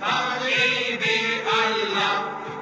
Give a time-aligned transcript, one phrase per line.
[0.00, 1.16] Habibi är vi
[1.62, 2.10] alla.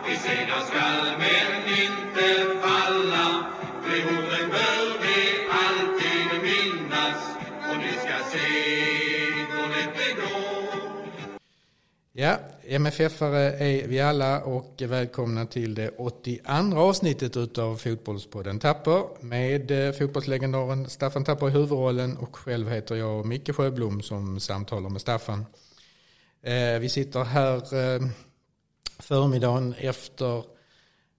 [0.07, 1.51] Vi segrar skall men
[1.85, 3.45] inte falla.
[3.85, 5.19] De orden bör vi
[5.63, 7.21] alltid minnas.
[7.71, 8.49] Och ni ska se
[9.51, 11.37] hur lätt det går.
[12.13, 12.37] Ja,
[12.69, 19.93] MFF-are är vi alla och välkomna till det 82 avsnittet utav Fotbollspodden Tapper med eh,
[19.93, 25.45] fotbollslegendaren Staffan Tapper i huvudrollen och själv heter jag Micke Sjöblom som samtalar med Staffan.
[26.47, 28.09] Eh, Vi sitter här eh,
[28.99, 30.45] förmiddagen efter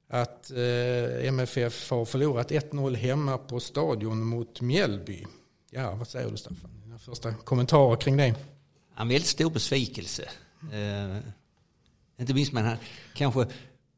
[0.09, 5.25] att eh, MFF har förlorat 1-0 hemma på stadion mot Mjällby.
[5.71, 6.71] Ja, vad säger du Staffan?
[6.83, 8.35] Dina första kommentarer kring det?
[8.97, 10.29] En väldigt stor besvikelse.
[10.73, 11.17] Eh,
[12.19, 12.77] inte minst man har
[13.15, 13.45] kanske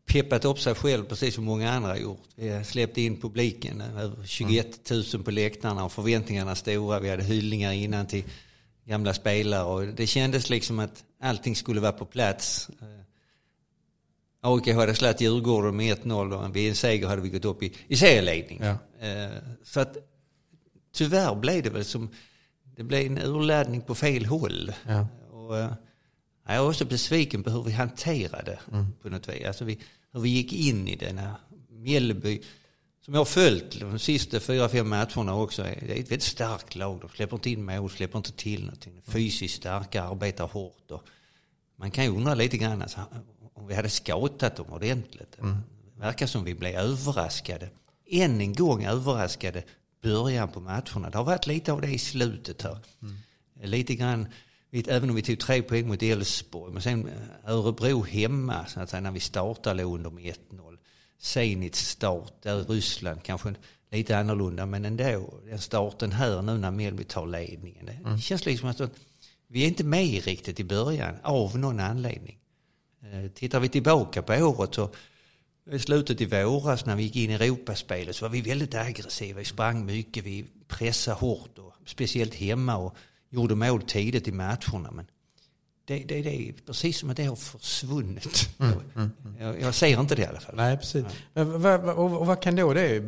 [0.06, 2.28] peppat upp sig själv precis som många andra har gjort.
[2.36, 7.00] Vi har släppt in publiken, eh, över 21 000 på läktarna och förväntningarna stora.
[7.00, 8.24] Vi hade hyllningar innan till
[8.90, 12.70] gamla spelare och det kändes liksom att allting skulle vara på plats.
[12.82, 12.88] Eh,
[14.42, 17.74] AIK hade slagit Djurgården med 1-0 och vid en seger hade vi gått upp i,
[17.88, 18.62] i serieledning.
[18.64, 19.08] Ja.
[19.08, 19.30] Eh,
[19.64, 19.98] Så att
[20.94, 22.10] tyvärr blev det väl som,
[22.76, 24.74] det blev en urladdning på fel håll.
[24.88, 25.08] Ja.
[25.32, 25.72] Och, eh,
[26.46, 28.60] jag är också besviken på hur vi hanterade
[29.02, 29.46] på något vis.
[29.48, 29.80] Alltså vi,
[30.14, 31.36] hur vi gick in i denna
[31.70, 32.42] Mjällby,
[33.10, 35.64] som jag har följt de sista fyra, fem matcherna också.
[35.64, 37.00] Det är ett väldigt starkt lag.
[37.02, 39.02] De släpper inte in mål, släpper inte till någonting.
[39.08, 40.92] Fysiskt starka, arbetar hårt.
[40.92, 41.04] Och
[41.76, 43.00] man kan ju undra lite grann alltså,
[43.54, 45.38] om vi hade scoutat dem ordentligt.
[45.96, 47.70] Det verkar som vi blev överraskade.
[48.10, 49.64] Än en gång överraskade
[50.02, 51.10] början på matcherna.
[51.10, 52.78] Det har varit lite av det i slutet här.
[53.64, 54.28] Lite grann,
[54.72, 58.90] även om vi tog tre poäng mot Elfsborg, men sen eh, Örebro hemma, så att
[58.90, 60.69] säga, när vi startade under med 1-0.
[61.20, 63.56] Zenits start, där Ryssland kanske
[63.92, 65.34] lite annorlunda, men ändå.
[65.46, 67.86] Den starten här nu när Mjällby tar ledningen.
[67.86, 68.82] Det känns liksom att
[69.48, 72.40] vi är inte med riktigt i början, av någon anledning.
[73.04, 74.90] Eh, Tittar vi tillbaka på året så
[75.72, 79.40] i slutet i våras när vi gick in i Europaspelet så var vi väldigt aggressiva.
[79.40, 82.96] Vi sprang mycket, vi pressade hårt och speciellt hemma och
[83.30, 84.92] gjorde mål tidigt i matcherna.
[84.92, 85.06] Men
[85.90, 88.50] det, det, det är precis som att det har försvunnit.
[89.40, 90.56] Jag, jag ser inte det i alla fall.
[90.56, 91.06] Nej, precis.
[91.34, 93.02] Men vad, vad, och vad kan då det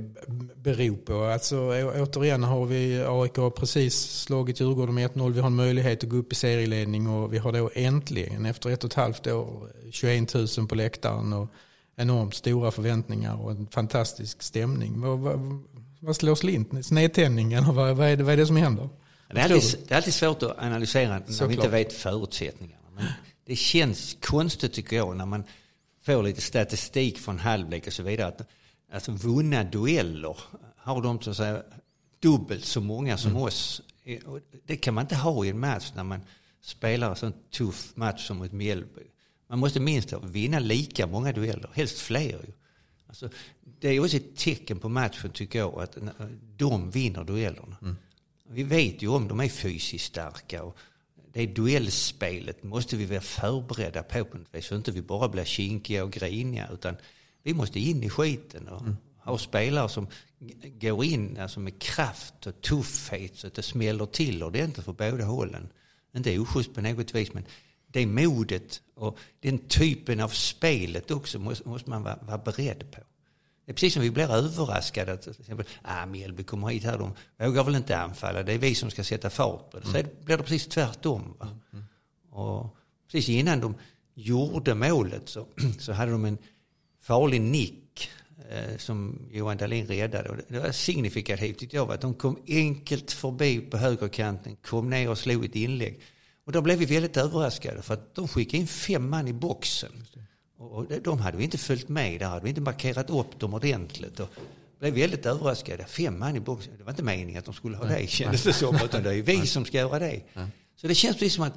[0.55, 1.23] bero på?
[1.23, 1.57] Alltså,
[1.95, 5.31] återigen har vi AIK precis slagit Djurgården med 1-0.
[5.31, 8.69] Vi har en möjlighet att gå upp i serieledning och vi har då äntligen efter
[8.69, 11.47] ett och ett halvt år 21 000 på läktaren och
[11.95, 15.01] enormt stora förväntningar och en fantastisk stämning.
[15.01, 15.63] Vad, vad,
[15.99, 16.85] vad slår slint?
[16.85, 17.69] Snedtändningen?
[17.69, 18.89] och Vad, vad, är det, vad är det som händer?
[19.33, 21.49] Det är, alltid, det är alltid svårt att analysera när Såklart.
[21.49, 22.83] vi inte vet förutsättningarna.
[22.95, 23.05] Men
[23.45, 25.43] det känns konstigt tycker jag när man
[26.01, 28.27] får lite statistik från halvlek och så vidare.
[28.27, 28.41] Att,
[28.93, 30.37] alltså vunna dueller
[30.77, 31.63] har de så att säga
[32.19, 33.81] dubbelt så många som oss.
[34.25, 36.21] Och Det kan man inte ha i en match när man
[36.61, 39.01] spelar en sån tuff match som mot Mjällby.
[39.47, 42.39] Man måste minst vinna lika många dueller, helst fler.
[43.07, 43.29] Alltså,
[43.79, 45.97] det är också ett tecken på matchen tycker jag, att
[46.57, 47.77] de vinner duellerna.
[48.53, 50.78] Vi vet ju om de är fysiskt starka och
[51.34, 54.66] det duellspelet måste vi vara förberedda på på något vis.
[54.66, 56.95] Så inte vi bara blir kinkiga och griniga utan
[57.44, 58.81] vi måste in i skiten och
[59.17, 60.07] ha spelare som
[60.81, 65.25] går in alltså med kraft och tuffhet så att det smäller till ordentligt för båda
[65.25, 65.69] hållen.
[66.16, 67.45] Inte oschysst på något vis men
[67.88, 73.01] det modet och den typen av spelet också måste, måste man vara, vara beredd på.
[73.71, 76.97] Det är precis som vi blir överraskade att till exempel, ah, Mjällby kommer hit här,
[76.97, 77.13] de
[77.45, 79.85] vågar väl inte anfalla, det är vi som ska sätta fart på det.
[79.85, 81.33] Så det- blir det precis tvärtom.
[81.39, 81.47] Va?
[82.31, 82.75] Och
[83.11, 83.75] precis innan de
[84.13, 85.47] gjorde målet så,
[85.79, 86.37] så hade de en
[87.01, 88.09] farlig nick
[88.49, 90.29] eh, som Johan Dahlin räddade.
[90.29, 94.89] Och det- det var signifikativt tyckte jag, att de kom enkelt förbi på högerkanten, kom
[94.89, 95.99] ner och slog ett inlägg.
[96.45, 99.91] Och då blev vi väldigt överraskade för att de skickade in fem man i boxen.
[100.61, 104.19] Och de hade vi inte följt med, där hade vi inte markerat upp dem ordentligt.
[104.19, 104.29] Och
[104.79, 105.85] blev väldigt överraskade.
[105.85, 108.53] Fem man i boxen, det var inte meningen att de skulle ha det kändes det
[108.53, 108.75] som.
[108.83, 110.22] Utan det är vi som ska göra det.
[110.75, 111.53] Så det känns precis som att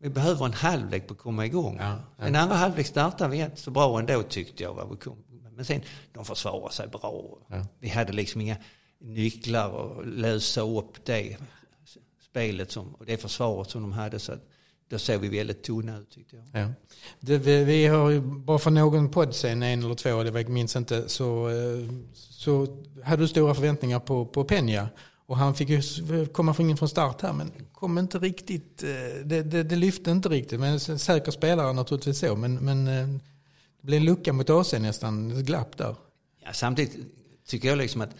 [0.00, 1.76] vi behöver en halvlek på att komma igång.
[1.80, 4.74] Ja, En andra halvlek startade vi inte så bra ändå tyckte jag.
[4.74, 5.16] vad vi kom.
[5.56, 5.80] Men sen,
[6.12, 7.38] de försvarade sig bra.
[7.80, 8.56] Vi hade liksom inga
[9.00, 11.36] nycklar att lösa upp det
[12.30, 14.18] spelet som, och det försvaret som de hade.
[14.18, 14.48] Så att
[14.88, 16.62] då såg vi väldigt tunna ut tyckte jag.
[16.62, 16.68] Ja.
[17.20, 20.76] Det, vi, vi har ju bara för någon podd sen, en eller två, det minns
[20.76, 22.66] inte, så, eh, så
[23.04, 24.86] hade du stora förväntningar på, på Peña.
[25.26, 25.82] Och han fick ju
[26.26, 28.88] komma från från start här, men kom inte riktigt, eh,
[29.24, 30.60] det, det, det lyfte inte riktigt.
[30.60, 33.06] Men en säker spelare naturligtvis så, men, men eh,
[33.80, 35.96] det blev en lucka mot AC nästan, ett glapp där.
[36.44, 36.96] Ja, samtidigt
[37.46, 38.10] tycker jag liksom att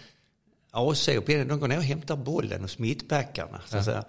[0.70, 3.60] AC och Peder, de går ner och hämtar bollen hos mittbackarna.
[3.66, 4.04] Så att säga.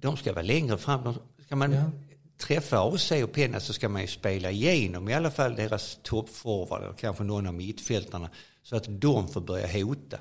[0.00, 1.04] De ska vara längre fram.
[1.04, 1.18] De,
[1.52, 1.90] ska man Ja.
[2.38, 6.82] träffar AC och Penna så ska man ju spela igenom i alla fall deras toppforward
[6.82, 8.30] eller kanske någon av mittfältarna
[8.62, 10.18] så att de får börja hota.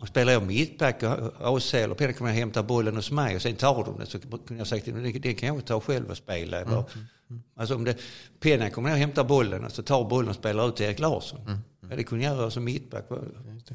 [0.00, 3.42] Och spelar jag mittback och AC eller Penna kommer jag hämta bollen hos mig och
[3.42, 4.86] sen tar de det så kunde jag sagt
[5.22, 6.60] det, kan jag ta själv och spela.
[6.60, 7.42] Eller, mm.
[7.56, 7.96] Alltså om det,
[8.40, 11.40] Penna kommer och hämtar bollen och så tar bollen och spelar ut till Erik Larsson.
[11.40, 11.58] Mm.
[11.90, 13.04] Ja, det kunde jag göra som mittback.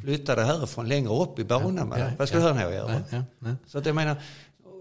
[0.02, 1.94] Flytta det härifrån längre upp i banan.
[1.98, 3.04] Ja, ja, Vad ska ja, han göra?
[3.12, 4.16] Ja, ja, Så att jag menar,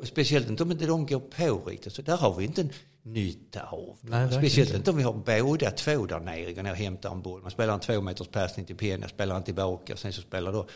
[0.02, 1.92] speciellt inte om inte de går på riktigt.
[1.92, 2.68] Så där har vi inte
[3.02, 3.98] nytta av.
[4.00, 4.76] Nej, speciellt inte.
[4.76, 7.42] inte om vi har båda två där nere, går ner och hämtar en boll.
[7.42, 9.96] Man spelar en två meters passning till Penna, spelar han tillbaka.
[9.96, 10.66] Sen så spelar då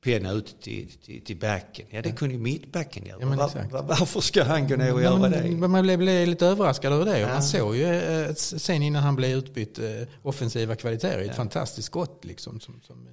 [0.00, 1.86] penna ut till, till, till backen.
[1.90, 3.18] Ja, det kunde ju mittbacken göra.
[3.20, 5.68] Ja, var, var, varför ska han gå ner och göra men, det?
[5.68, 7.18] Man blev, blev lite överraskad över det.
[7.18, 7.28] Ja.
[7.28, 9.84] Man såg ju eh, sen innan han blev utbytt eh,
[10.22, 11.18] offensiva kvaliteter.
[11.18, 11.32] Ett ja.
[11.32, 12.60] fantastiskt skott liksom.
[12.60, 13.08] Som, som,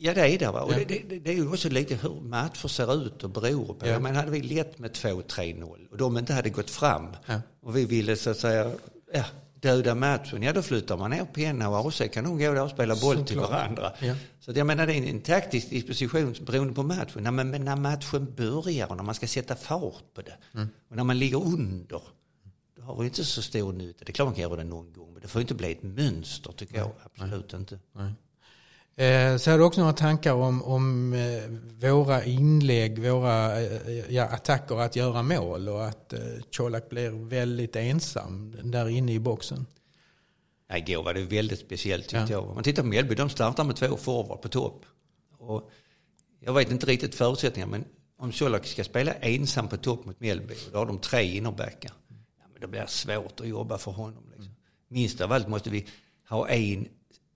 [0.00, 0.50] ja, det är det.
[0.50, 0.60] Va?
[0.60, 0.78] Och ja.
[0.88, 3.86] det, det, det, är ju också lite hur matcher ser ut och beror på.
[3.86, 4.00] Ja.
[4.00, 7.06] Men hade vi lett med 2-3-0 och de inte hade gått fram
[7.62, 8.72] och vi ville så att säga
[9.12, 9.24] ja,
[9.60, 12.70] döda matchen, ja då flyttar man ner penna och AC kan nog gå där och
[12.70, 13.92] spela boll till varandra.
[14.00, 14.14] Ja.
[14.40, 17.22] Så jag menar det är en taktisk disposition beroende på matchen.
[17.22, 20.68] När, men när matchen börjar och när man ska sätta fart på det mm.
[20.88, 22.02] och när man ligger under
[22.76, 24.04] då har vi inte så stor nytta.
[24.04, 25.82] Det är klart man kan göra det någon gång men det får inte bli ett
[25.82, 26.90] mönster tycker jag.
[27.04, 27.60] Absolut Nej.
[27.60, 27.78] inte.
[27.92, 28.12] Nej.
[29.00, 34.24] Eh, så har du också några tankar om, om eh, våra inlägg, våra eh, ja,
[34.24, 36.14] attacker att göra mål och att
[36.56, 39.66] Colak blir väldigt ensam där inne i boxen?
[40.68, 42.46] Ja, igår var det väldigt speciellt tyckte ja.
[42.46, 42.54] jag.
[42.54, 44.84] Man tittar på Mjällby, de startar med två forward på topp.
[45.38, 45.70] Och
[46.40, 47.84] jag vet inte riktigt förutsättningarna, men
[48.18, 51.92] om Colak ska spela ensam på topp mot Mjällby, då har de tre innerbackar.
[52.38, 54.24] Ja, men blir det svårt att jobba för honom.
[54.36, 54.54] Liksom.
[54.88, 55.86] Minst av allt måste vi
[56.28, 56.88] ha en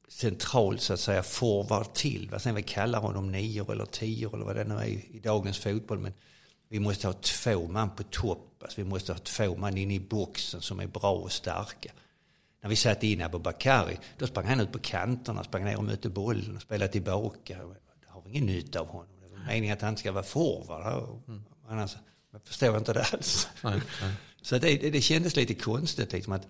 [0.08, 2.28] central så att säga forward till.
[2.30, 5.58] Vad sen vi kallar honom, nio eller tio eller vad det nu är i dagens
[5.58, 5.98] fotboll.
[5.98, 6.12] Men
[6.68, 8.62] vi måste ha två man på topp.
[8.62, 11.92] Alltså vi måste ha två man inne i boxen som är bra och starka.
[12.62, 15.84] När vi satte in Abu Bakari, då sprang han ut på kanterna, sprang ner och
[15.84, 17.58] mötte bollen och spelade tillbaka.
[18.00, 19.08] Det har vi ingen nytta av honom.
[19.20, 21.08] Det är meningen att han ska vara forward.
[21.28, 21.44] Mm.
[21.68, 21.96] Annars
[22.32, 23.48] jag förstår jag inte det alls.
[23.62, 24.14] Nej, nej.
[24.44, 26.46] Så det, det, det kändes lite konstigt liksom att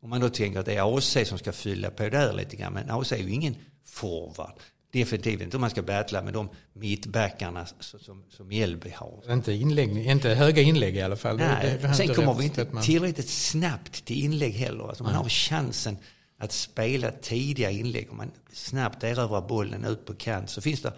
[0.00, 2.72] om man då tänker att det är AC som ska fylla på där lite grann.
[2.72, 4.52] Men AC är ju ingen forward.
[4.92, 9.32] Definitivt inte om man ska battla med de mittbackarna som, som Mjällby har.
[9.32, 11.36] Inte, inlägg, inte höga inlägg i alla fall.
[11.36, 12.82] Nej, det, sen kommer vi inte man...
[12.82, 14.88] tillräckligt snabbt till inlägg heller.
[14.88, 15.96] Alltså man har chansen
[16.38, 18.10] att spela tidiga inlägg.
[18.10, 20.92] Om man snabbt erövrar bollen ut på kant så finns det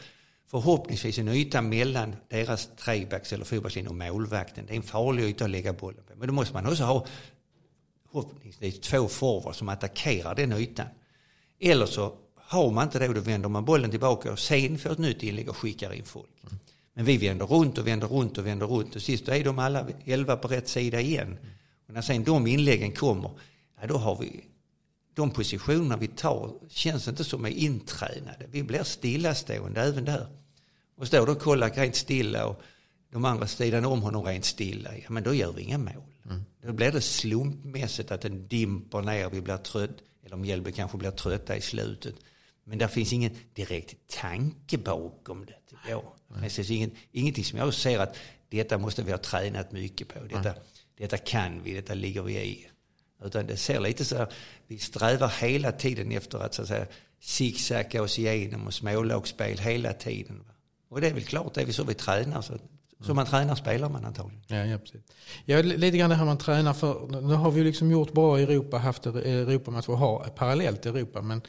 [0.50, 4.66] förhoppningsvis en yta mellan deras trebacks eller fyrbackslinje och målvakten.
[4.66, 6.14] Det är en farlig yta att lägga bollen på.
[6.16, 7.06] Men då måste man också ha
[8.12, 10.86] förhoppningsvis två forwards som attackerar den ytan.
[11.60, 14.92] Eller så har man inte det och då vänder man bollen tillbaka och sen får
[14.92, 16.30] ett nytt inlägg och skickar in folk.
[16.94, 19.58] Men vi vänder runt och vänder runt och vänder runt och sist då är de
[19.58, 21.38] alla elva på rätt sida igen.
[21.88, 23.30] Och när sen de inläggen kommer,
[23.80, 24.44] ja, då har vi
[25.14, 28.46] de positionerna vi tar känns inte som är intränade.
[28.50, 30.39] Vi blir stillastående även där.
[31.00, 32.62] Och står då och kollar rent stilla och
[33.12, 36.14] de andra sidan om honom rent stilla, ja men då gör vi inga mål.
[36.24, 36.44] Mm.
[36.62, 41.10] Då blir det slumpmässigt att den dimper ner, vi blir trött, eller Mjällby kanske blir
[41.10, 42.14] trötta i slutet.
[42.64, 45.54] Men där finns ingen direkt tanke bakom det,
[45.88, 46.12] jag.
[46.42, 48.16] Det finns ingen, ingenting som jag ser att
[48.48, 50.20] detta måste vi ha tränat mycket på.
[50.20, 50.62] Detta, mm.
[50.98, 52.68] detta kan vi, detta ligger vi i.
[53.24, 54.32] Utan det ser lite så här,
[54.66, 56.86] vi strävar hela tiden efter att så att säga
[57.20, 60.44] zigzacka oss igenom och smålagsspel hela tiden.
[60.90, 62.42] Och det är väl klart, det är så vi tränar.
[62.42, 62.58] Så
[63.06, 64.42] så man tränar spelar man antagligen.
[64.46, 65.00] Ja, ja, precis.
[65.44, 67.06] Ja, lite grann det här man tränar för.
[67.20, 71.22] Nu har vi liksom gjort bra i Europa, haft Europamatcher och har parallellt Europa.
[71.22, 71.42] Men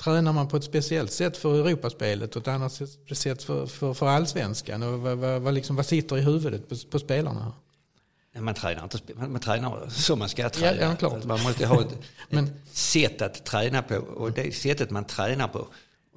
[0.00, 4.06] tränar man på ett speciellt sätt för Europasppelet och ett annat sätt för, för, för
[4.06, 4.82] allsvenskan?
[4.82, 7.52] Och vad, vad, vad, liksom, vad sitter i huvudet på, på spelarna?
[8.38, 10.76] Man tränar, inte, man, man tränar som man ska träna.
[10.80, 11.24] Ja, ja, klart.
[11.24, 11.98] Man måste ha ett,
[12.30, 13.96] Men, ett sätt att träna på.
[13.96, 15.66] Och det sättet man tränar på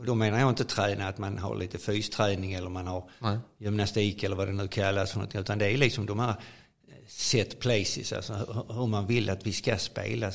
[0.02, 3.38] och då menar jag inte träna att man har lite fysträning eller man har Nej.
[3.58, 5.40] gymnastik eller vad det nu kallas för.
[5.40, 6.36] Utan det är liksom de här eh,
[7.08, 8.34] set places, alltså
[8.70, 10.32] hur man vill att vi ska spela.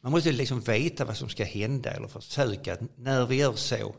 [0.00, 3.94] Man måste liksom veta vad som ska hända eller försöka att när vi gör så.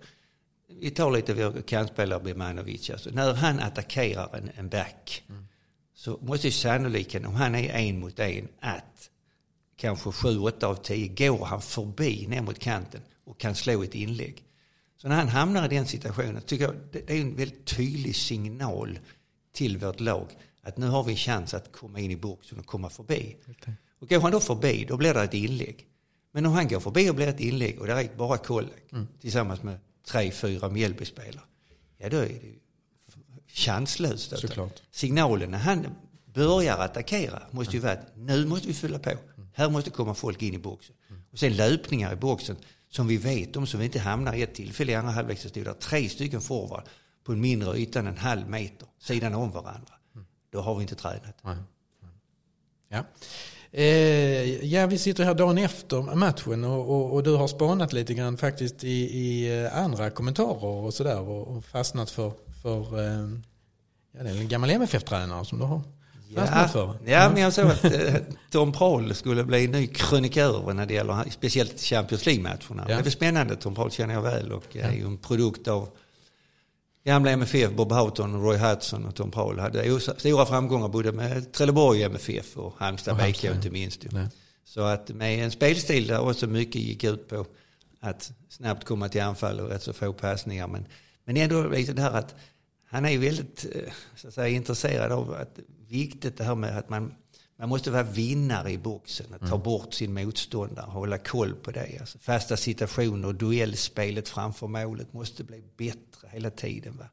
[0.68, 2.90] Vi tar lite vår kantspelare Bimanovic.
[2.90, 5.48] Alltså, när han attackerar en, en back mm.
[5.96, 9.10] så måste ju sannolikheten om han är en mot en att
[9.76, 13.96] kanske sju, åtta av tio går han förbi ner mot kanten och kan slå ett
[13.96, 14.44] inlägg.
[15.02, 19.00] Så när han hamnar i den situationen tycker jag det är en väldigt tydlig signal
[19.54, 20.28] till vårt lag
[20.62, 23.38] att nu har vi chans att komma in i boxen och komma förbi.
[23.48, 23.74] Okay.
[24.00, 25.86] Och går han då förbi då blir det ett inlägg.
[26.32, 29.08] Men om han går förbi och blir ett inlägg och det är bara Kollek mm.
[29.22, 31.44] tillsammans med tre, fyra Mjällbyspelare.
[31.98, 32.40] Ja då är det
[33.48, 34.34] chanslöst.
[34.92, 35.88] Signalen när han
[36.26, 39.10] börjar attackera måste ju vara att nu måste vi fylla på.
[39.10, 39.50] Mm.
[39.54, 40.96] Här måste komma folk in i boxen.
[41.32, 42.56] Och sen löpningar i boxen
[42.92, 45.50] som vi vet om, som vi inte hamnar i ett tillfälle i andra halvlek så
[45.50, 46.84] stod det tre stycken forward
[47.24, 49.94] på en mindre yta än en halv meter, sidan om varandra.
[50.52, 51.44] Då har vi inte tränat.
[52.90, 53.06] Ja.
[53.72, 58.14] Eh, ja, vi sitter här dagen efter matchen och, och, och, du har spanat lite
[58.14, 62.32] grann faktiskt i, i eh, andra kommentarer och sådär och, och fastnat för,
[62.62, 63.30] för eh,
[64.12, 65.82] ja, det är en gammal MFF-tränare som du har
[67.06, 68.16] Ja, men jag såg att eh,
[68.52, 72.86] Tom Prahl skulle bli ny krönikör när det gäller speciellt Champions League-matcherna.
[72.90, 73.02] Ja.
[73.02, 75.90] Det är spännande, Tom Prahl känner jag väl och är ju en produkt av
[77.06, 82.04] gamla MFF, Bob Houghton, Roy Hudson och Tom Paul hade stora framgångar både med Trelleborg
[82.04, 84.04] MFF och Halmstad BK inte minst.
[84.04, 84.10] Ju.
[84.66, 87.46] Så att med en spelstil där också mycket gick ut på
[88.00, 90.68] att snabbt komma till anfall och rätt så få passningar.
[90.68, 90.86] Men,
[91.26, 92.36] men ändå liksom det här att
[92.90, 96.90] han är väldigt eh, så att säga, intresserad av att viktigt det här med att
[96.90, 97.14] man
[97.60, 99.64] man måste vara vinnare i boxen, att ta mm.
[99.64, 101.98] bort sin motståndare, hålla koll på det.
[102.00, 106.98] Alltså fasta situationer och duellspelet framför målet måste bli bättre hela tiden.
[106.98, 107.06] Va?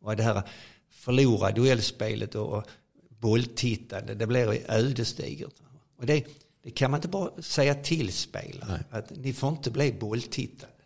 [0.00, 0.42] Och det här
[0.90, 2.64] förlora duellspelet och
[3.08, 5.54] bolltittande, det blir ödesdigert.
[5.96, 6.26] Och det,
[6.62, 10.79] det kan man inte bara säga till spelare, att ni får inte bli bolltittande.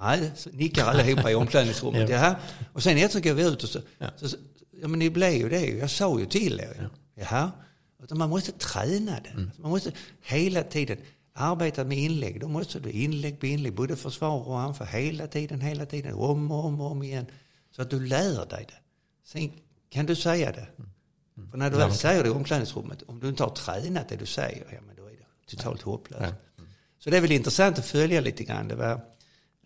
[0.00, 2.08] Nej, så nickar allihopa i omklädningsrummet.
[2.08, 2.16] ja.
[2.16, 2.36] Jaha.
[2.72, 4.10] Och sen efter går vi ut och så, ja.
[4.16, 4.36] så,
[4.82, 6.76] ja men ni blev ju det, jag sa ju till er.
[6.80, 6.88] Ja.
[7.14, 7.52] Jaha.
[8.02, 9.30] Utan man måste träna det.
[9.30, 9.50] Mm.
[9.58, 10.98] Man måste hela tiden
[11.32, 12.40] arbeta med inlägg.
[12.40, 14.86] Då måste du inlägg på inlägg, både försvar och anfall.
[14.86, 17.26] Hela tiden, hela tiden, om och om, om igen.
[17.70, 18.80] Så att du lär dig det.
[19.24, 19.52] Sen
[19.90, 20.68] kan du säga det.
[20.78, 20.90] Mm.
[21.36, 21.50] mm.
[21.50, 24.26] För när du väl säger det i omklädningsrummet, om du inte har tränat det du
[24.26, 26.22] säger, ja men då är det totalt hopplöst.
[26.22, 26.34] Mm.
[26.98, 28.68] Så det är väl intressant att följa lite grann.
[28.68, 29.00] Det var,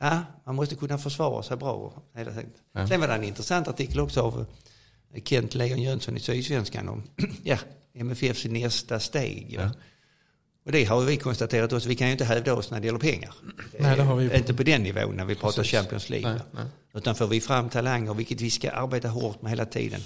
[0.00, 2.50] ja, man måste kunna försvara sig bra hela tiden.
[2.72, 2.88] Ja.
[2.88, 4.46] Sen var det en intressant artikel också av
[5.24, 7.02] Kent Leon Jönsson i Sydsvenskan om
[7.44, 7.58] ja,
[7.94, 9.46] MFFs nästa steg.
[9.50, 9.70] Ja.
[10.64, 12.98] Och det har vi konstaterat också, vi kan ju inte hävda oss när det gäller
[12.98, 13.34] pengar.
[13.78, 14.36] Nej, det har vi...
[14.36, 15.78] Inte på den nivån när vi pratar Precis.
[15.78, 16.32] Champions League.
[16.32, 16.64] Nej, nej.
[16.94, 20.00] Utan får vi fram talanger, vilket vi ska arbeta hårt med hela tiden,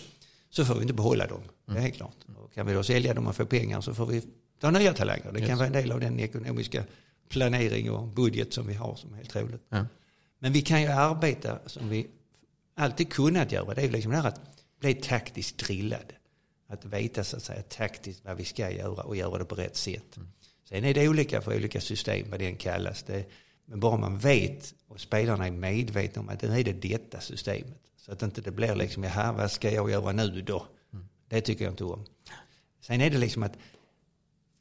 [0.51, 1.41] så får vi inte behålla dem.
[1.67, 1.83] Det är mm.
[1.83, 2.17] helt klart.
[2.37, 4.23] Och kan vi då sälja dem och få pengar så får vi
[4.61, 5.33] ta nya talanger.
[5.33, 5.49] Det yes.
[5.49, 6.85] kan vara en del av den ekonomiska
[7.29, 9.63] planering och budget som vi har som är helt troligt.
[9.69, 9.87] Ja.
[10.39, 12.07] Men vi kan ju arbeta som vi
[12.75, 13.75] alltid kunnat göra.
[13.75, 14.41] Det är liksom det här att
[14.81, 16.15] bli taktiskt drillade.
[16.69, 19.77] Att veta så att säga taktiskt vad vi ska göra och göra det på rätt
[19.77, 20.17] sätt.
[20.17, 20.29] Mm.
[20.69, 23.03] Sen är det olika för olika system vad den kallas.
[23.03, 23.25] Det,
[23.67, 27.81] men bara man vet och spelarna är medvetna om att nu är det detta systemet.
[27.97, 30.67] Så att inte det blir liksom, jaha vad ska jag göra nu då?
[30.93, 31.09] Mm.
[31.29, 32.05] Det tycker jag inte om.
[32.81, 33.57] Sen är det liksom att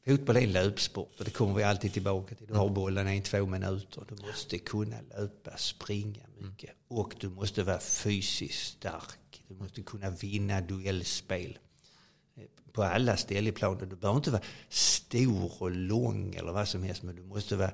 [0.06, 2.46] fotboll är en löpsport och det kommer vi alltid tillbaka till.
[2.46, 4.02] Du har bollen i två minuter.
[4.08, 6.70] Du måste kunna löpa, springa mycket.
[6.88, 9.42] Och du måste vara fysiskt stark.
[9.48, 11.58] Du måste kunna vinna duellspel
[12.72, 13.88] på alla ställen i planen.
[13.88, 17.72] Du behöver inte vara stor och lång eller vad som helst men du måste vara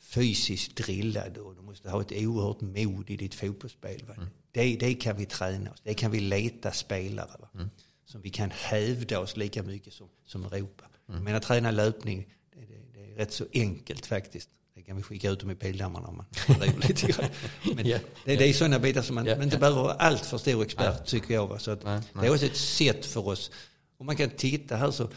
[0.00, 4.02] fysiskt drillad och du måste ha ett oerhört mod i ditt fotbollsspel.
[4.16, 4.28] Mm.
[4.52, 7.48] Det, det kan vi träna oss, det kan vi leta spelare va?
[7.54, 7.70] Mm.
[8.06, 10.84] Som vi kan hävda oss lika mycket som, som Europa.
[11.08, 11.18] Mm.
[11.18, 14.48] Jag menar träna löpning, det, det, det, är rätt så enkelt faktiskt.
[14.74, 16.26] Det kan vi skicka ut dem i pildammarna om man
[16.88, 17.30] lite grann.
[17.76, 18.00] Men yeah.
[18.24, 19.38] det, det är sådana bitar som man, yeah.
[19.38, 21.46] man inte behöver vara allt för stor expert tycker jag.
[21.46, 21.58] Va?
[21.58, 23.50] Så att det är också ett sätt för oss
[23.98, 25.08] om man kan titta här så,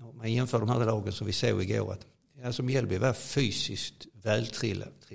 [0.00, 2.06] om man jämför de här lagen som vi såg igår, att
[2.44, 5.08] alltså Mjällby var fysiskt vältrillat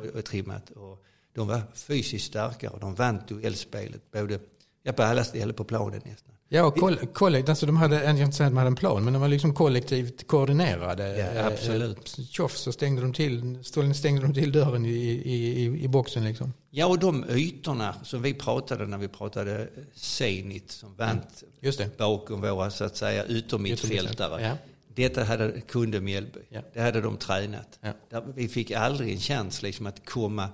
[0.00, 0.70] och, och trimmat.
[0.70, 4.40] Och de var fysiskt starkare och de vann duellspelet både,
[4.82, 6.34] ja, på alla ställen på planen nästan.
[6.50, 9.12] Ja, koll, kollektivt, alltså de hade, jag inte säga att de hade en plan, men
[9.12, 11.32] de var liksom kollektivt koordinerade.
[11.34, 12.18] Ja, absolut.
[12.18, 13.58] Eh, tjoff så stängde de till,
[13.94, 16.52] stängde de till dörren i, i, i boxen liksom.
[16.70, 21.20] Ja, och de ytorna som vi pratade när vi pratade Zenit som vann
[21.62, 21.90] mm.
[21.98, 24.42] bakom våra så att säga yttermittfältare.
[24.42, 24.56] Ja.
[24.94, 26.40] Detta hade, kunde Mjällby.
[26.48, 26.60] Ja.
[26.72, 27.78] Det hade de tränat.
[28.10, 28.22] Ja.
[28.34, 30.48] Vi fick aldrig en chans liksom att komma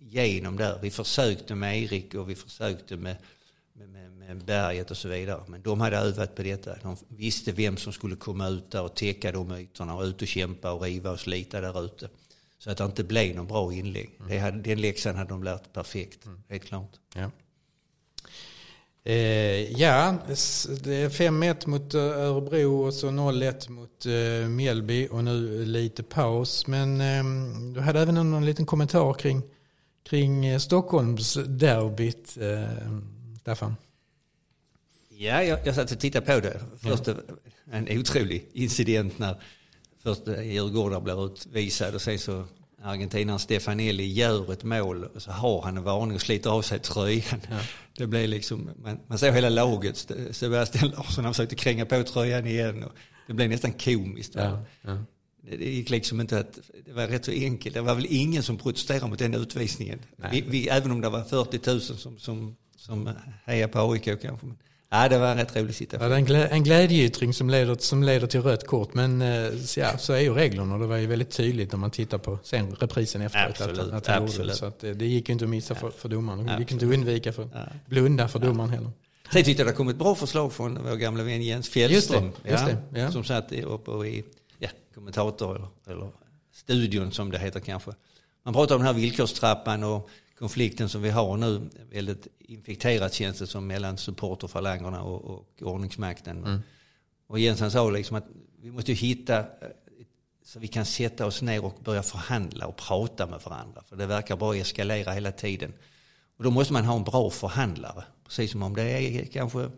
[0.00, 0.78] igenom där.
[0.82, 3.16] Vi försökte med Erik och vi försökte med
[3.72, 5.40] med, med, berget och så vidare.
[5.46, 6.76] Men de hade övat på detta.
[6.82, 10.28] De visste vem som skulle komma ut där och täcka de ytorna och ut och
[10.28, 12.08] kämpa och riva och slita där ute.
[12.58, 14.10] Så att det inte blev någon bra inlägg.
[14.18, 14.30] Mm.
[14.30, 16.42] Det hade, den läxan hade de lärt perfekt, mm.
[16.48, 16.90] helt klart.
[17.14, 17.30] Ja.
[19.04, 20.14] Eh, ja,
[20.84, 26.02] det är 5-1 mot eh, Örebro och så 0-1 mot eh, Mjällby och nu lite
[26.02, 26.66] paus.
[26.66, 27.24] Men eh,
[27.74, 29.42] du hade även en, en liten kommentar kring,
[30.02, 32.36] kring eh, Stockholmsderbyt.
[32.40, 33.00] Eh,
[33.40, 33.76] Staffan?
[35.22, 36.60] Ja, jag, jag satt och tittade på det.
[36.78, 37.08] Först
[37.72, 39.42] en otrolig incident när
[40.02, 42.44] först Djurgården blir utvisad och sen så
[42.82, 46.78] argentinaren Stefanelli gör ett mål och så har han en varning och sliter av sig
[46.78, 47.40] tröjan.
[47.50, 47.58] Ja.
[47.96, 52.46] Det blev liksom, man, man ser hela laget, Sebastian Larsson han försökte kränga på tröjan
[52.46, 52.84] igen.
[52.84, 52.92] Och
[53.26, 54.34] det blev nästan komiskt.
[54.34, 54.98] Ja, ja.
[55.42, 57.74] Det det gick liksom inte att, det var rätt så enkelt.
[57.74, 59.98] Det var väl ingen som protesterade mot den utvisningen.
[60.32, 63.10] Vi, vi, även om det var 40 000 som, som, som
[63.44, 64.46] hejade på AIK kanske.
[64.46, 64.56] Men,
[64.90, 66.12] ja, det var en rätt rolig Ja, situation.
[66.12, 68.94] är en, glä, en glädjeyttring som leder, som leder till rött kort.
[68.94, 70.78] Men eh, ja, så är ju reglerna.
[70.78, 73.50] Det var ju väldigt tydligt när man tittar på sen reprisen efteråt.
[73.60, 74.42] Absolut, att, att han gjorde det.
[74.52, 74.56] absolut.
[74.56, 76.46] Så att, eh, det gick ju inte att missa för, för domaren.
[76.46, 77.60] Det gick inte att undvika för Ja.
[77.86, 78.90] blunda för domaren heller.
[79.32, 82.24] Sen tyckte jag det kom ett bra förslag från vår gamla vän Jens Fjällström.
[82.24, 83.10] Just det, just det, ja.
[83.12, 84.24] Som satt uppe i
[84.58, 86.10] ja, kommentator eller, eller
[86.54, 87.90] studion som det heter kanske.
[88.44, 90.08] Man pratar om den här villkorstrappan och
[90.40, 91.70] konflikten som vi har nu.
[91.90, 96.44] Väldigt infekterat känns det som mellan supporterfalangerna och, och ordningsmakten.
[96.44, 96.60] Mm.
[97.26, 98.26] Och han sa liksom att
[98.62, 99.44] vi måste hitta eh,
[100.44, 103.82] så vi kan sätta oss ner och börja förhandla och prata med varandra.
[103.88, 105.72] För det verkar bara eskalera hela tiden.
[106.36, 108.04] Och då måste man ha en bra förhandlare.
[108.24, 109.70] Precis som om det är kanske eh,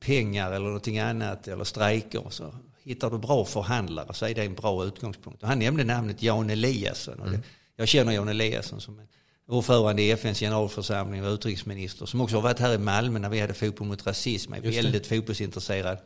[0.00, 2.24] pengar eller någonting annat eller strejker.
[2.30, 5.42] Så hittar du bra förhandlare så är det en bra utgångspunkt.
[5.42, 7.20] Och han nämnde namnet Jan Eliasson.
[7.20, 7.40] Och det,
[7.76, 9.06] jag känner Jan Eliasson som är
[9.46, 12.06] ordförande i FNs generalförsamling och utrikesminister.
[12.06, 14.52] Som också har varit här i Malmö när vi hade fotboll mot rasism.
[14.52, 14.82] Är Just det.
[14.82, 15.98] väldigt fotbollsintresserad.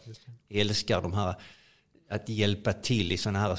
[0.51, 1.35] Älskar de här
[2.11, 3.59] att hjälpa till i sådana här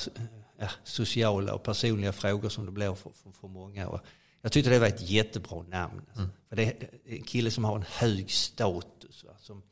[0.59, 3.87] ja, sociala och personliga frågor som det blir för, för, för många.
[3.87, 3.99] Och
[4.41, 6.01] jag tyckte det var ett jättebra namn.
[6.07, 6.29] Alltså.
[6.49, 9.23] För det är en kille som har en hög status.
[9.23, 9.31] Va?
[9.39, 9.63] Som,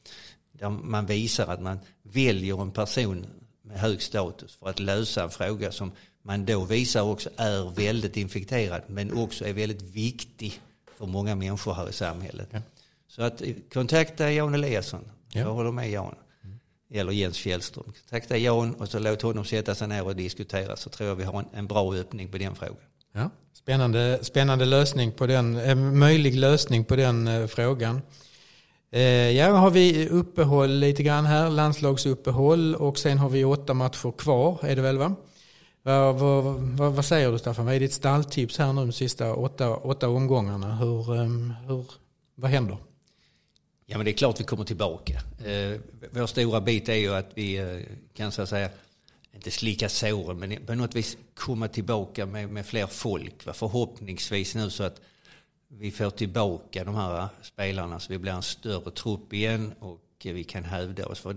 [0.52, 3.26] där man visar att man väljer en person
[3.62, 5.92] med hög status för att lösa en fråga som
[6.26, 10.62] man då visar också är väldigt infekterad men också är väldigt viktig
[10.98, 12.48] för många människor här i samhället.
[12.52, 12.62] Ja.
[13.08, 15.10] Så att eh, kontakta Jan Eliasson.
[15.32, 15.40] Ja.
[15.40, 16.16] Jag håller med Jan.
[16.94, 17.84] Eller Jens Fjällström.
[17.84, 21.24] Kontakta Jan och så låt honom sätta sig ner och diskutera så tror jag vi
[21.24, 22.76] har en, en bra öppning på den frågan.
[23.14, 23.30] Ja.
[23.54, 28.02] Spännande, spännande lösning på den, en möjlig lösning på den eh, frågan.
[28.92, 29.02] Eh,
[29.32, 34.60] ja, har vi uppehåll lite grann här, landslagsuppehåll och sen har vi åtta matcher kvar,
[34.62, 35.16] är det väl va?
[35.88, 37.66] Vad, vad, vad, vad säger du Staffan?
[37.66, 40.76] Vad är ditt stalltips här nu de sista åtta, åtta omgångarna?
[40.76, 41.86] Hur, ehm, hur,
[42.36, 42.78] vad händer?
[43.86, 45.14] Ja men det är klart vi kommer tillbaka.
[45.46, 45.80] Eh,
[46.12, 47.80] vår stora bit är ju att vi eh,
[48.14, 48.70] kan så att säga,
[49.34, 53.46] inte slicka såren, men på något vis komma tillbaka med, med fler folk.
[53.46, 53.54] Va?
[53.54, 55.02] Förhoppningsvis nu så att
[55.68, 60.44] vi får tillbaka de här spelarna så vi blir en större trupp igen och vi
[60.44, 61.20] kan hävda oss.
[61.20, 61.36] För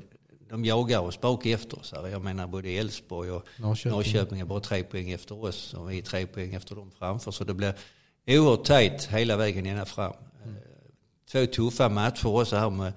[0.51, 1.95] de jagar oss bak efter oss.
[2.13, 3.93] Jag menar både Elfsborg och Norrköping.
[3.93, 7.31] Norrköping är bara tre poäng efter oss och vi är tre poäng efter dem framför.
[7.31, 7.75] Så det blir
[8.27, 10.13] oerhört tajt hela vägen ända fram.
[10.45, 10.51] Eh,
[11.33, 12.93] Två tuffa matcher också här med,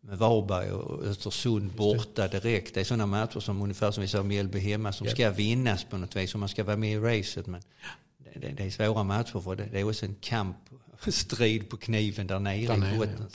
[0.00, 2.74] med Varberg och Östersund borta direkt.
[2.74, 5.12] Det är sådana matcher som ungefär som vi sa Mjällby hemma som Ja.
[5.12, 7.46] ska vinnas på något vis om man ska vara med i racet.
[7.46, 7.62] Men
[8.34, 10.56] det, det, är svåra matcher för det, det är också en kamp,
[11.08, 13.26] strid på kniven där nere Där nere, i botten.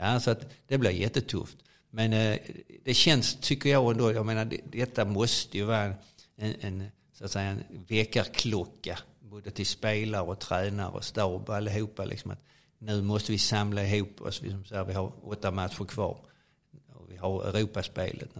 [0.00, 1.56] Ja, så att det blir jättetufft.
[1.96, 2.38] Men eh,
[2.84, 5.94] det känns, tycker jag ändå, jag menar det, detta måste ju vara en,
[6.36, 11.56] en, en, så att säga, en väckarklocka både till spelare och tränare och stab och
[11.56, 12.04] allihopa.
[12.04, 12.42] Liksom, att
[12.78, 14.42] nu måste vi samla ihop oss.
[14.42, 16.18] Vi, som säger, vi har åtta matcher kvar.
[16.94, 18.30] Och vi har Europaspelet.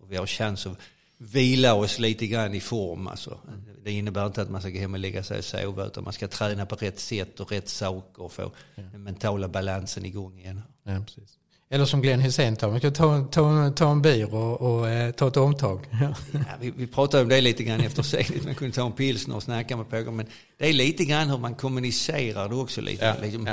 [0.00, 0.78] Och vi har chans att
[1.18, 3.06] vila oss lite grann i form.
[3.06, 3.38] Alltså.
[3.82, 6.12] Det innebär inte att man ska gå hem och lägga sig och sova utan man
[6.12, 10.62] ska träna på rätt sätt och rätt saker och få den mentala balansen igång igen.
[10.82, 11.38] Ja, precis.
[11.74, 15.10] Eller som Glenn Hysén tar, man kan ta, ta, ta en bir och, och eh,
[15.12, 15.80] ta ett omtag.
[16.02, 16.14] Ja.
[16.32, 18.44] Ja, vi, vi pratade om det lite grann efter seglet.
[18.44, 20.12] Man kunde ta en pilsner och snacka med pågår.
[20.12, 20.26] Men
[20.58, 22.80] det är lite grann hur man kommunicerar det också.
[22.80, 23.04] Lite.
[23.04, 23.48] Ja, Liksom.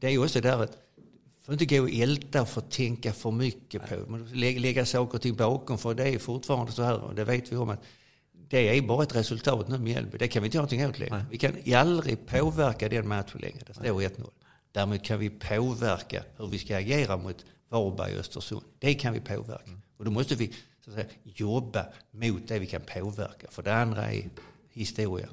[0.00, 0.76] Det är ju också där att
[1.46, 4.10] får inte gå och älta och få tänka för mycket på.
[4.10, 7.24] Man får lä- lägga saker till bakom för det är fortfarande så här och det
[7.24, 7.82] vet vi om att
[8.48, 10.18] det är bara ett resultat nu med Mjällby.
[10.18, 11.26] Det kan vi inte göra någonting åt längre.
[11.30, 13.58] Vi kan aldrig påverka den matchen längre.
[13.66, 14.28] Det står 1-0.
[14.72, 18.64] Däremot kan vi påverka hur vi ska agera mot Varberg och Östersund.
[18.78, 19.70] Det kan vi påverka.
[19.96, 20.54] Och då måste vi
[20.84, 23.46] så att säga, jobba mot det vi kan påverka.
[23.50, 24.28] För det andra är
[24.70, 25.28] historia.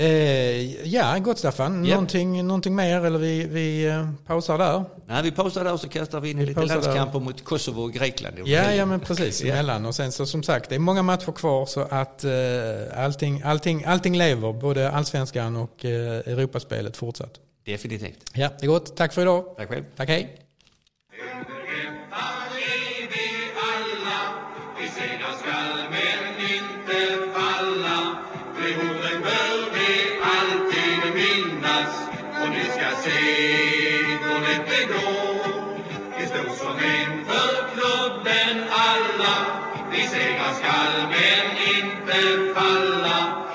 [0.00, 1.84] Eh, ja, gott Staffan.
[1.84, 1.94] Japp.
[1.94, 4.84] Någonting, någonting mer eller vi, vi eh, pausar där?
[5.06, 6.66] Nej, vi pausar där och så kastar vi in i lite där.
[6.66, 8.38] landskamper mot Kosovo och Grekland.
[8.44, 9.42] Ja, ja men precis.
[9.42, 9.52] Ja.
[9.52, 9.86] Emellan.
[9.86, 13.84] Och sen så som sagt, det är många matcher kvar så att eh, allting, allting,
[13.84, 14.52] allting lever.
[14.52, 15.90] Både allsvenskan och eh,
[16.32, 17.32] Europaspelet fortsatt.
[17.64, 18.30] Definitivt.
[18.34, 18.96] Ja, det är gott.
[18.96, 19.44] Tack för idag.
[19.56, 19.84] Tack själv.
[19.96, 20.38] Tack, hej.
[22.10, 24.20] Här är vi alla,
[24.80, 26.27] vi segrar skall men
[33.08, 34.98] se det.
[36.18, 39.36] Vi står som en för klubben alla,
[39.90, 43.47] vi segrar skall men inte falla.